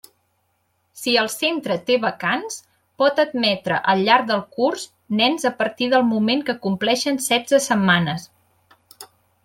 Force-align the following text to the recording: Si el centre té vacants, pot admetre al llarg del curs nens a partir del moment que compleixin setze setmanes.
Si 1.01 1.11
el 1.23 1.27
centre 1.33 1.75
té 1.89 1.97
vacants, 2.05 2.57
pot 3.03 3.21
admetre 3.25 3.77
al 3.93 4.03
llarg 4.09 4.27
del 4.33 4.43
curs 4.57 4.89
nens 5.23 5.49
a 5.51 5.55
partir 5.63 5.91
del 5.95 6.11
moment 6.15 6.45
que 6.49 6.61
compleixin 6.67 7.25
setze 7.31 7.65
setmanes. 7.71 8.27